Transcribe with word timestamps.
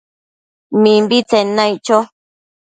Mimbitsen 0.81 1.47
naic 1.57 1.79
cho 1.87 1.97